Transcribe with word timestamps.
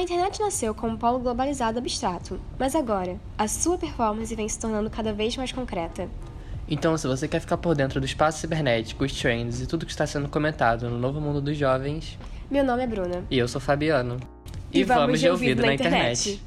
A 0.00 0.02
internet 0.02 0.40
nasceu 0.40 0.74
como 0.74 0.94
um 0.94 0.96
polo 0.96 1.18
globalizado 1.18 1.78
abstrato, 1.78 2.40
mas 2.58 2.74
agora, 2.74 3.20
a 3.36 3.46
sua 3.46 3.76
performance 3.76 4.34
vem 4.34 4.48
se 4.48 4.58
tornando 4.58 4.88
cada 4.88 5.12
vez 5.12 5.36
mais 5.36 5.52
concreta. 5.52 6.08
Então, 6.66 6.96
se 6.96 7.06
você 7.06 7.28
quer 7.28 7.38
ficar 7.38 7.58
por 7.58 7.74
dentro 7.74 8.00
do 8.00 8.06
espaço 8.06 8.38
cibernético, 8.38 9.04
os 9.04 9.12
trends 9.12 9.60
e 9.60 9.66
tudo 9.66 9.84
que 9.84 9.92
está 9.92 10.06
sendo 10.06 10.26
comentado 10.26 10.88
no 10.88 10.98
novo 10.98 11.20
mundo 11.20 11.42
dos 11.42 11.54
jovens, 11.54 12.18
Meu 12.50 12.64
nome 12.64 12.82
é 12.82 12.86
Bruna. 12.86 13.24
e 13.30 13.38
eu 13.38 13.46
sou 13.46 13.60
Fabiano. 13.60 14.18
E 14.72 14.84
vamos 14.84 15.20
de 15.20 15.28
ouvido 15.28 15.60
na 15.60 15.74
internet. 15.74 16.40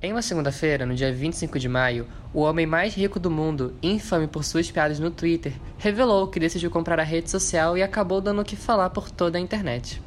Em 0.00 0.12
uma 0.12 0.22
segunda-feira, 0.22 0.86
no 0.86 0.94
dia 0.94 1.12
25 1.12 1.58
de 1.58 1.68
maio, 1.68 2.06
o 2.32 2.42
homem 2.42 2.64
mais 2.64 2.94
rico 2.94 3.18
do 3.18 3.28
mundo, 3.28 3.74
infame 3.82 4.28
por 4.28 4.44
suas 4.44 4.70
piadas 4.70 5.00
no 5.00 5.10
Twitter, 5.10 5.52
revelou 5.76 6.28
que 6.28 6.38
decidiu 6.38 6.70
comprar 6.70 7.00
a 7.00 7.02
rede 7.02 7.28
social 7.28 7.76
e 7.76 7.82
acabou 7.82 8.20
dando 8.20 8.40
o 8.40 8.44
que 8.44 8.54
falar 8.54 8.90
por 8.90 9.10
toda 9.10 9.38
a 9.38 9.40
internet. 9.40 10.00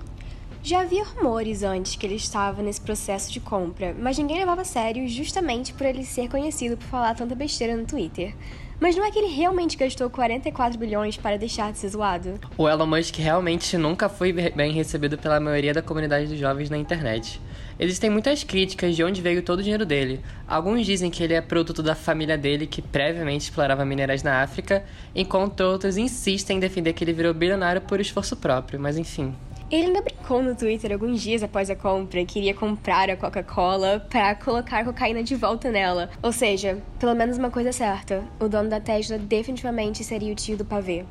Já 0.64 0.82
havia 0.82 1.04
rumores 1.04 1.64
antes 1.64 1.96
que 1.96 2.06
ele 2.06 2.16
estava 2.16 2.62
nesse 2.62 2.80
processo 2.80 3.32
de 3.32 3.40
compra, 3.40 3.96
mas 4.00 4.20
ninguém 4.20 4.38
levava 4.38 4.62
a 4.62 4.66
sério 4.66 5.08
justamente 5.10 5.74
por 5.74 5.88
ele 5.88 6.06
ser 6.06 6.30
conhecido 6.30 6.78
por 6.78 6.86
falar 6.86 7.16
tanta 7.16 7.34
besteira 7.34 7.76
no 7.76 7.84
Twitter. 7.84 8.36
Mas 8.80 8.96
não 8.96 9.04
é 9.04 9.10
que 9.10 9.18
ele 9.18 9.34
realmente 9.34 9.76
gastou 9.76 10.08
44 10.08 10.78
bilhões 10.78 11.18
para 11.18 11.38
deixar 11.38 11.72
de 11.72 11.80
ser 11.80 11.90
zoado? 11.90 12.40
O 12.56 12.70
Elon 12.70 12.86
Musk 12.86 13.16
realmente 13.18 13.76
nunca 13.76 14.08
foi 14.08 14.32
bem 14.32 14.72
recebido 14.72 15.18
pela 15.18 15.40
maioria 15.40 15.74
da 15.74 15.82
comunidade 15.82 16.28
dos 16.28 16.38
jovens 16.38 16.70
na 16.70 16.78
internet. 16.78 17.42
Existem 17.80 18.12
muitas 18.12 18.44
críticas 18.44 18.96
de 18.96 19.04
onde 19.04 19.20
veio 19.20 19.42
todo 19.42 19.60
o 19.60 19.64
dinheiro 19.64 19.86
dele. 19.86 20.22
Alguns 20.48 20.86
dizem 20.86 21.10
que 21.10 21.24
ele 21.24 21.34
é 21.34 21.42
produto 21.42 21.82
da 21.82 21.96
família 21.96 22.38
dele 22.38 22.68
que 22.68 22.84
previamente 22.84 23.46
explorava 23.46 23.84
minerais 23.84 24.22
na 24.22 24.44
África, 24.44 24.84
enquanto 25.16 25.62
outros 25.62 25.98
insistem 25.98 26.58
em 26.58 26.60
defender 26.60 26.94
que 26.94 27.04
ele 27.04 27.14
virou 27.14 27.34
bilionário 27.34 27.82
por 27.82 28.00
esforço 28.00 28.36
próprio, 28.36 28.80
mas 28.80 28.96
enfim. 28.98 29.36
Ele 29.72 29.88
ainda 29.88 30.02
brincou 30.02 30.44
no 30.44 30.54
Twitter 30.54 30.92
alguns 30.92 31.22
dias 31.22 31.42
após 31.42 31.70
a 31.70 31.76
compra 31.78 32.26
que 32.26 32.40
iria 32.40 32.54
comprar 32.54 33.10
a 33.10 33.16
Coca-Cola 33.16 34.06
para 34.10 34.36
colocar 34.36 34.84
cocaína 34.84 35.24
de 35.24 35.34
volta 35.34 35.72
nela. 35.72 36.10
Ou 36.22 36.34
seja, 36.34 36.80
pelo 37.00 37.16
menos 37.16 37.38
uma 37.38 37.50
coisa 37.50 37.72
certa: 37.72 38.22
o 38.38 38.50
dono 38.50 38.70
da 38.70 38.82
Tesla 38.82 39.18
definitivamente 39.18 40.04
seria 40.04 40.34
o 40.34 40.36
tio 40.36 40.58
do 40.58 40.66
pavê. 40.66 41.06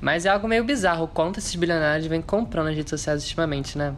Mas 0.00 0.24
é 0.24 0.28
algo 0.28 0.46
meio 0.46 0.62
bizarro 0.62 1.06
o 1.06 1.08
quanto 1.08 1.40
esses 1.40 1.56
bilionários 1.56 2.06
vêm 2.06 2.22
comprando 2.22 2.68
as 2.68 2.76
redes 2.76 2.90
sociais 2.90 3.24
ultimamente, 3.24 3.76
né? 3.76 3.92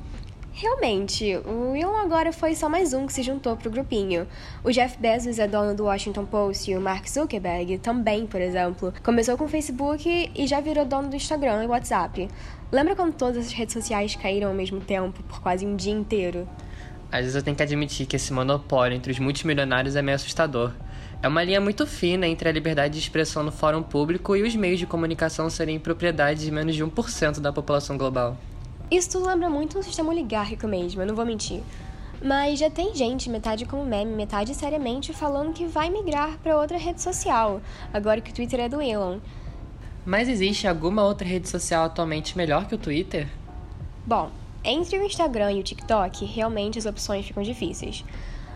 Realmente, 0.53 1.37
o 1.47 1.77
Elon 1.77 1.97
agora 1.97 2.33
foi 2.33 2.55
só 2.55 2.69
mais 2.69 2.93
um 2.93 3.07
que 3.07 3.13
se 3.13 3.23
juntou 3.23 3.57
pro 3.57 3.71
grupinho. 3.71 4.27
O 4.65 4.71
Jeff 4.71 4.99
Bezos 4.99 5.39
é 5.39 5.47
dono 5.47 5.75
do 5.75 5.85
Washington 5.85 6.27
Post 6.27 6.71
e 6.71 6.77
o 6.77 6.81
Mark 6.81 7.09
Zuckerberg 7.09 7.79
também, 7.79 8.27
por 8.27 8.41
exemplo. 8.41 8.93
Começou 9.03 9.39
com 9.39 9.45
o 9.45 9.49
Facebook 9.49 10.31
e 10.35 10.47
já 10.47 10.61
virou 10.61 10.85
dono 10.85 11.09
do 11.09 11.17
Instagram 11.17 11.65
e 11.65 11.67
WhatsApp. 11.67 12.29
Lembra 12.71 12.97
quando 12.97 13.15
todas 13.15 13.47
as 13.47 13.53
redes 13.53 13.73
sociais 13.73 14.17
caíram 14.17 14.49
ao 14.49 14.55
mesmo 14.55 14.81
tempo 14.81 15.23
por 15.23 15.41
quase 15.41 15.65
um 15.65 15.77
dia 15.77 15.93
inteiro? 15.93 16.49
Às 17.13 17.21
vezes 17.21 17.37
eu 17.37 17.43
tenho 17.43 17.57
que 17.57 17.63
admitir 17.63 18.07
que 18.07 18.17
esse 18.17 18.33
monopólio 18.33 18.97
entre 18.97 19.11
os 19.11 19.19
multimilionários 19.19 19.97
é 19.97 20.03
meio 20.03 20.17
assustador. 20.17 20.73
É 21.23 21.29
uma 21.29 21.43
linha 21.43 21.61
muito 21.61 21.87
fina 21.87 22.27
entre 22.27 22.49
a 22.49 22.53
liberdade 22.53 22.95
de 22.95 23.01
expressão 23.01 23.43
no 23.43 23.53
fórum 23.53 23.83
público 23.83 24.37
e 24.37 24.43
os 24.43 24.55
meios 24.55 24.79
de 24.79 24.87
comunicação 24.87 25.49
serem 25.49 25.79
propriedade 25.79 26.45
de 26.45 26.51
menos 26.51 26.75
de 26.75 26.85
1% 26.85 27.41
da 27.41 27.53
população 27.53 27.97
global. 27.99 28.37
Isso 28.91 29.11
tudo 29.11 29.27
lembra 29.27 29.49
muito 29.49 29.79
um 29.79 29.83
sistema 29.83 30.11
oligárquico 30.11 30.67
mesmo, 30.67 31.01
eu 31.01 31.07
não 31.07 31.15
vou 31.15 31.25
mentir. 31.25 31.63
Mas 32.21 32.59
já 32.59 32.69
tem 32.69 32.95
gente, 32.95 33.31
metade 33.31 33.65
como 33.65 33.85
meme, 33.85 34.13
metade 34.13 34.55
seriamente, 34.55 35.13
falando 35.13 35.53
que 35.53 35.65
vai 35.65 35.89
migrar 35.89 36.39
para 36.43 36.59
outra 36.59 36.77
rede 36.77 37.01
social, 37.01 37.63
agora 37.95 38.21
que 38.21 38.31
o 38.31 38.35
Twitter 38.35 38.61
é 38.61 38.69
do 38.69 38.83
Elon. 38.83 39.19
Mas 40.05 40.29
existe 40.29 40.67
alguma 40.67 41.05
outra 41.05 41.27
rede 41.27 41.49
social 41.49 41.85
atualmente 41.85 42.37
melhor 42.37 42.67
que 42.67 42.75
o 42.75 42.79
Twitter? 42.79 43.29
Bom, 44.05 44.31
entre 44.65 44.99
o 44.99 45.05
Instagram 45.05 45.53
e 45.53 45.61
o 45.61 45.63
TikTok, 45.63 46.25
realmente 46.25 46.79
as 46.79 46.85
opções 46.85 47.25
ficam 47.25 47.43
difíceis. 47.43 48.05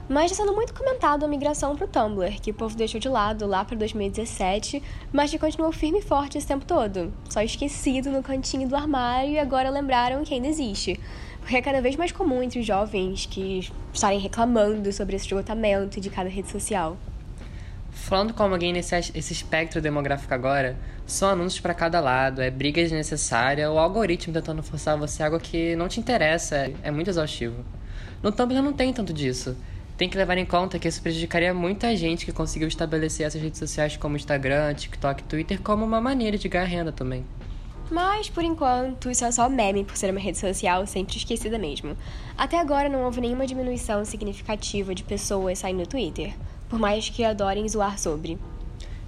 Mas 0.06 0.30
está 0.30 0.44
sendo 0.44 0.54
muito 0.54 0.74
comentado 0.74 1.24
a 1.24 1.28
migração 1.28 1.74
para 1.74 1.86
o 1.86 1.88
Tumblr, 1.88 2.38
que 2.38 2.50
o 2.50 2.54
povo 2.54 2.76
deixou 2.76 3.00
de 3.00 3.08
lado 3.08 3.46
lá 3.46 3.64
para 3.64 3.74
2017, 3.74 4.82
mas 5.10 5.30
que 5.30 5.38
continuou 5.38 5.72
firme 5.72 6.00
e 6.00 6.02
forte 6.02 6.36
esse 6.36 6.46
tempo 6.46 6.66
todo. 6.66 7.10
Só 7.30 7.40
esquecido 7.40 8.10
no 8.10 8.22
cantinho 8.22 8.68
do 8.68 8.76
armário 8.76 9.30
e 9.30 9.38
agora 9.38 9.70
lembraram 9.70 10.22
que 10.22 10.34
ainda 10.34 10.46
existe. 10.46 11.00
Porque 11.40 11.56
é 11.56 11.62
cada 11.62 11.80
vez 11.80 11.96
mais 11.96 12.12
comum 12.12 12.42
entre 12.42 12.60
os 12.60 12.66
jovens 12.66 13.24
que 13.24 13.66
estarem 13.94 14.18
reclamando 14.18 14.92
sobre 14.92 15.16
esse 15.16 15.24
esgotamento 15.24 15.98
de 15.98 16.10
cada 16.10 16.28
rede 16.28 16.50
social. 16.50 16.98
Falando 17.90 18.34
como 18.34 18.52
alguém 18.52 18.74
nesse 18.74 18.94
esse 18.94 19.32
espectro 19.32 19.80
demográfico 19.80 20.34
agora, 20.34 20.76
são 21.06 21.30
anúncios 21.30 21.60
para 21.60 21.72
cada 21.72 21.98
lado, 22.00 22.42
é 22.42 22.50
briga 22.50 22.82
desnecessária, 22.82 23.70
o 23.70 23.78
algoritmo 23.78 24.34
tentando 24.34 24.62
forçar 24.62 24.98
você 24.98 25.22
algo 25.22 25.40
que 25.40 25.74
não 25.76 25.88
te 25.88 25.98
interessa, 25.98 26.70
é 26.82 26.90
muito 26.90 27.08
exaustivo. 27.08 27.64
No 28.22 28.30
Tumblr 28.30 28.60
não 28.60 28.72
tem 28.72 28.92
tanto 28.92 29.12
disso. 29.12 29.56
Tem 29.96 30.08
que 30.08 30.16
levar 30.16 30.36
em 30.36 30.44
conta 30.44 30.78
que 30.78 30.88
isso 30.88 31.00
prejudicaria 31.00 31.54
muita 31.54 31.96
gente 31.96 32.24
que 32.24 32.32
conseguiu 32.32 32.66
estabelecer 32.66 33.26
essas 33.26 33.40
redes 33.40 33.58
sociais 33.58 33.96
como 33.96 34.16
Instagram, 34.16 34.74
TikTok, 34.74 35.22
Twitter 35.24 35.60
como 35.62 35.84
uma 35.84 36.00
maneira 36.00 36.36
de 36.36 36.48
ganhar 36.48 36.64
renda 36.64 36.90
também. 36.90 37.24
Mas, 37.90 38.28
por 38.28 38.42
enquanto, 38.42 39.10
isso 39.10 39.24
é 39.24 39.30
só 39.30 39.48
meme 39.48 39.84
por 39.84 39.96
ser 39.96 40.10
uma 40.10 40.18
rede 40.18 40.38
social 40.38 40.86
sempre 40.86 41.16
esquecida 41.16 41.58
mesmo. 41.58 41.96
Até 42.36 42.58
agora 42.58 42.88
não 42.88 43.04
houve 43.04 43.20
nenhuma 43.20 43.46
diminuição 43.46 44.04
significativa 44.04 44.94
de 44.94 45.04
pessoas 45.04 45.60
saindo 45.60 45.82
do 45.82 45.88
Twitter, 45.88 46.34
por 46.68 46.78
mais 46.78 47.08
que 47.08 47.22
adorem 47.22 47.68
zoar 47.68 47.98
sobre. 47.98 48.38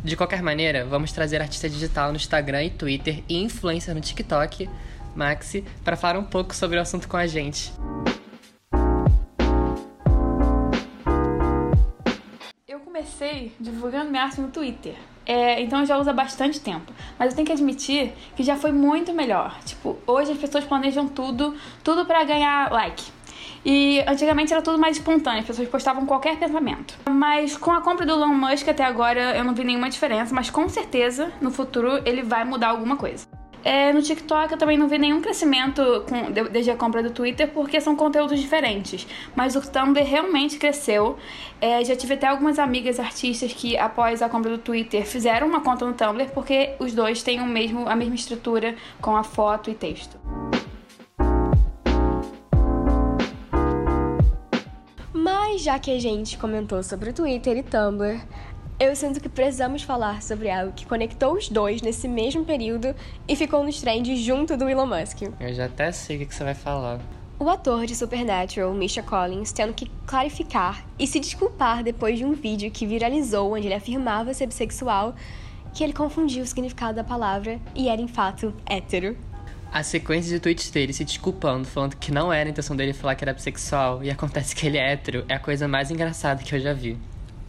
De 0.05 0.15
qualquer 0.15 0.43
maneira, 0.43 0.85
vamos 0.85 1.11
trazer 1.11 1.41
artista 1.41 1.69
digital 1.69 2.11
no 2.11 2.17
Instagram 2.17 2.63
e 2.63 2.71
Twitter 2.71 3.25
e 3.29 3.43
influencer 3.43 3.93
no 3.93 4.01
TikTok, 4.01 4.69
Maxi, 5.17 5.65
para 5.83 5.97
falar 5.97 6.19
um 6.19 6.25
pouco 6.25 6.55
sobre 6.55 6.79
o 6.79 6.81
assunto 6.81 7.09
com 7.09 7.17
a 7.17 7.27
gente. 7.27 7.73
Divulgando 13.61 14.11
minha 14.11 14.23
arte 14.23 14.41
no 14.41 14.49
Twitter. 14.49 14.95
É, 15.25 15.61
então 15.61 15.85
já 15.85 15.99
usa 15.99 16.13
bastante 16.13 16.61
tempo. 16.61 16.93
Mas 17.19 17.31
eu 17.31 17.37
tenho 17.37 17.47
que 17.47 17.53
admitir 17.53 18.13
que 18.37 18.43
já 18.43 18.57
foi 18.57 18.71
muito 18.71 19.13
melhor. 19.13 19.59
Tipo, 19.65 19.99
hoje 20.07 20.33
as 20.33 20.39
pessoas 20.39 20.65
planejam 20.65 21.09
tudo, 21.09 21.55
tudo 21.83 22.07
para 22.07 22.23
ganhar 22.23 22.71
like. 22.71 23.05
E 23.65 24.01
antigamente 24.07 24.53
era 24.53 24.63
tudo 24.63 24.79
mais 24.79 24.97
espontâneo, 24.97 25.41
as 25.41 25.47
pessoas 25.47 25.69
postavam 25.69 26.07
qualquer 26.07 26.39
pensamento. 26.39 26.97
Mas 27.11 27.57
com 27.57 27.73
a 27.73 27.81
compra 27.81 28.07
do 28.07 28.13
Elon 28.13 28.29
Musk 28.29 28.69
até 28.69 28.85
agora 28.85 29.37
eu 29.37 29.43
não 29.43 29.55
vi 29.55 29.65
nenhuma 29.65 29.91
diferença, 29.91 30.33
mas 30.33 30.51
com 30.51 30.69
certeza 30.69 31.33
no 31.41 31.51
futuro 31.51 32.01
ele 32.05 32.23
vai 32.23 32.45
mudar 32.45 32.69
alguma 32.69 32.97
coisa. 32.97 33.27
É, 33.67 33.93
no 33.93 34.01
TikTok 34.01 34.53
eu 34.53 34.59
também 34.59 34.79
não 34.79 34.87
vi 34.87 34.97
nenhum 34.97 35.21
crescimento 35.21 35.83
com, 36.09 36.31
desde 36.31 36.71
a 36.71 36.77
compra 36.77 37.03
do 37.03 37.11
Twitter, 37.11 37.49
porque 37.49 37.81
são 37.81 37.97
conteúdos 37.97 38.39
diferentes. 38.39 39.05
Mas 39.35 39.57
o 39.57 39.61
Tumblr 39.61 40.05
realmente 40.05 40.57
cresceu. 40.57 41.17
É, 41.61 41.85
já 41.85 41.97
tive 41.97 42.15
até 42.15 42.29
algumas 42.29 42.61
amigas 42.61 43.01
artistas 43.01 43.53
que, 43.53 43.77
após 43.77 44.23
a 44.23 44.29
compra 44.29 44.53
do 44.53 44.59
Twitter, 44.59 45.05
fizeram 45.05 45.49
uma 45.49 45.63
conta 45.63 45.85
no 45.85 45.95
Tumblr, 45.95 46.31
porque 46.33 46.77
os 46.79 46.95
dois 46.95 47.25
têm 47.25 47.41
o 47.41 47.47
mesmo, 47.47 47.89
a 47.89 47.97
mesma 47.97 48.15
estrutura 48.15 48.77
com 49.01 49.17
a 49.17 49.25
foto 49.25 49.69
e 49.69 49.75
texto. 49.75 50.17
Mas 55.13 55.63
já 55.63 55.77
que 55.81 55.91
a 55.91 55.99
gente 55.99 56.39
comentou 56.39 56.85
sobre 56.85 57.11
o 57.11 57.13
Twitter 57.13 57.57
e 57.57 57.65
Tumblr, 57.65 58.21
eu 58.79 58.95
sinto 58.95 59.21
que 59.21 59.29
precisamos 59.29 59.83
falar 59.83 60.23
sobre 60.23 60.51
algo 60.51 60.73
que 60.73 60.85
conectou 60.85 61.35
os 61.35 61.49
dois 61.49 61.81
nesse 61.81 62.07
mesmo 62.07 62.45
período 62.45 62.95
e 63.27 63.35
ficou 63.35 63.65
nos 63.65 63.81
trends 63.81 64.21
junto 64.21 64.57
do 64.57 64.69
Elon 64.69 64.87
Musk. 64.87 65.23
Eu 65.41 65.55
já 65.55 65.65
até 65.65 65.91
sei 65.93 66.23
o 66.23 66.27
que 66.27 66.35
você 66.35 66.45
vai 66.45 66.55
falar. 66.55 67.01
O 67.39 67.49
ator 67.49 67.87
de 67.87 67.95
Supernatural, 67.95 68.73
Misha 68.75 69.03
Collins, 69.03 69.53
tendo 69.53 69.73
que 69.73 69.91
clarificar 70.07 70.85
e 70.99 71.07
se 71.07 71.21
desculpar 71.21 71.83
depois 71.83 72.19
de 72.19 72.25
um 72.25 72.33
vídeo 72.33 72.71
que 72.71 72.87
viralizou 72.87 73.55
onde 73.55 73.67
ele 73.67 73.75
afirmava 73.75 74.35
ser 74.35 74.47
bissexual, 74.47 75.15
que 75.75 75.83
ele 75.83 75.93
confundiu 75.93 76.43
o 76.43 76.47
significado 76.47 76.97
da 76.97 77.05
palavra 77.05 77.59
e 77.75 77.89
era, 77.89 78.01
em 78.01 78.09
fato, 78.09 78.55
hétero. 78.65 79.17
A 79.73 79.83
sequência 79.83 80.31
de 80.31 80.41
tweets 80.41 80.71
dele 80.71 80.93
se 80.93 81.05
desculpando, 81.05 81.67
falando 81.67 81.97
que 81.97 82.13
não 82.13 82.33
era 82.33 82.49
a 82.49 82.51
intenção 82.51 82.77
dele 82.77 82.95
falar 82.95 83.15
que 83.15 83.25
era 83.25 83.35
bissexual 83.35 84.03
e 84.03 84.11
acontece 84.11 84.55
que 84.55 84.67
ele 84.67 84.79
é 84.79 84.93
hétero, 84.93 85.25
é 85.29 85.35
a 85.35 85.39
coisa 85.41 85.67
mais 85.69 85.91
engraçada 85.91 86.43
que 86.43 86.55
eu 86.55 86.61
já 86.61 86.73
vi. 86.73 86.97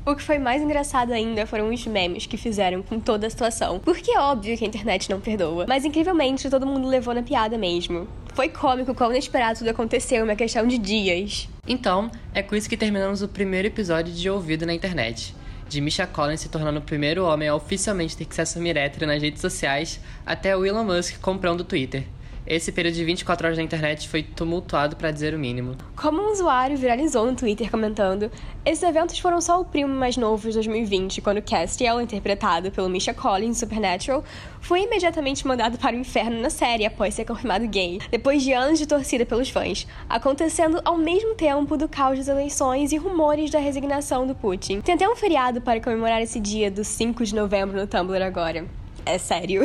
O 0.07 0.15
que 0.15 0.23
foi 0.23 0.39
mais 0.39 0.61
engraçado 0.61 1.11
ainda 1.11 1.45
foram 1.45 1.69
os 1.69 1.85
memes 1.85 2.25
que 2.25 2.37
fizeram 2.37 2.81
com 2.81 2.97
toda 2.97 3.27
a 3.27 3.29
situação. 3.29 3.77
Porque 3.77 4.09
é 4.09 4.17
óbvio 4.17 4.57
que 4.57 4.63
a 4.63 4.67
internet 4.67 5.09
não 5.09 5.19
perdoa. 5.19 5.65
Mas 5.67 5.83
incrivelmente 5.83 6.49
todo 6.49 6.65
mundo 6.65 6.87
levou 6.87 7.13
na 7.13 7.21
piada 7.21 7.57
mesmo. 7.57 8.07
Foi 8.33 8.47
cômico 8.47 8.95
quão 8.95 9.11
inesperado 9.11 9.59
tudo 9.59 9.69
aconteceu 9.69 10.23
uma 10.23 10.37
questão 10.37 10.65
de 10.65 10.77
dias. 10.77 11.49
Então, 11.67 12.09
é 12.33 12.41
com 12.41 12.55
isso 12.55 12.69
que 12.69 12.77
terminamos 12.77 13.21
o 13.21 13.27
primeiro 13.27 13.67
episódio 13.67 14.13
de 14.13 14.29
Ouvido 14.29 14.65
na 14.65 14.73
Internet. 14.73 15.35
De 15.67 15.81
Misha 15.81 16.07
Collins 16.07 16.39
se 16.39 16.47
tornando 16.47 16.79
o 16.79 16.83
primeiro 16.83 17.25
homem 17.25 17.49
a 17.49 17.55
oficialmente 17.55 18.15
ter 18.15 18.23
que 18.23 18.33
se 18.33 18.39
assumir 18.39 18.77
hétero 18.77 19.05
nas 19.05 19.21
redes 19.21 19.41
sociais, 19.41 19.99
até 20.25 20.55
o 20.55 20.65
Elon 20.65 20.85
Musk 20.85 21.19
comprando 21.19 21.59
o 21.59 21.65
Twitter. 21.65 22.05
Esse 22.49 22.71
período 22.71 22.95
de 22.95 23.03
24 23.03 23.45
horas 23.45 23.57
na 23.57 23.63
internet 23.63 24.07
foi 24.07 24.23
tumultuado 24.23 24.95
para 24.95 25.11
dizer 25.11 25.33
o 25.33 25.37
mínimo. 25.37 25.75
Como 25.97 26.21
um 26.21 26.31
usuário 26.31 26.77
viralizou 26.77 27.25
no 27.25 27.35
Twitter 27.35 27.69
comentando, 27.69 28.31
esses 28.65 28.81
eventos 28.81 29.19
foram 29.19 29.41
só 29.41 29.59
o 29.59 29.65
primo 29.65 29.93
mais 29.93 30.15
novo 30.15 30.47
de 30.47 30.53
2020, 30.53 31.19
quando 31.19 31.41
Castiel, 31.41 31.99
interpretado 31.99 32.71
pelo 32.71 32.87
Misha 32.87 33.13
Collins 33.13 33.57
em 33.57 33.59
Supernatural, 33.59 34.23
foi 34.61 34.83
imediatamente 34.83 35.45
mandado 35.45 35.77
para 35.77 35.93
o 35.93 35.99
inferno 35.99 36.39
na 36.39 36.49
série 36.49 36.85
após 36.85 37.13
ser 37.13 37.25
confirmado 37.25 37.67
gay, 37.67 37.99
depois 38.09 38.41
de 38.41 38.53
anos 38.53 38.79
de 38.79 38.87
torcida 38.87 39.25
pelos 39.25 39.49
fãs, 39.49 39.85
acontecendo 40.07 40.79
ao 40.85 40.97
mesmo 40.97 41.35
tempo 41.35 41.75
do 41.75 41.89
caos 41.89 42.17
das 42.17 42.29
eleições 42.29 42.93
e 42.93 42.97
rumores 42.97 43.51
da 43.51 43.59
resignação 43.59 44.25
do 44.25 44.33
Putin. 44.33 44.79
Tem 44.79 44.95
até 44.95 45.09
um 45.09 45.17
feriado 45.17 45.59
para 45.59 45.81
comemorar 45.81 46.21
esse 46.21 46.39
dia 46.39 46.71
do 46.71 46.85
5 46.85 47.25
de 47.25 47.35
novembro 47.35 47.77
no 47.77 47.85
Tumblr 47.85 48.23
agora. 48.23 48.65
É 49.05 49.17
sério. 49.17 49.63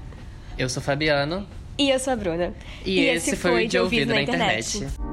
Eu 0.56 0.70
sou 0.70 0.82
Fabiano. 0.82 1.46
E 1.78 1.90
eu 1.90 1.98
sou 1.98 2.12
a 2.12 2.16
Bruna. 2.16 2.52
E, 2.84 3.00
e 3.00 3.08
esse, 3.08 3.30
esse, 3.30 3.36
foi 3.36 3.64
o 3.64 3.68
De 3.68 3.78
Ouvido, 3.78 4.12
na, 4.14 4.22
internet. 4.22 4.76
internet. 4.76 5.11